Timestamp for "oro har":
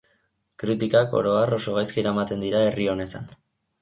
1.21-1.53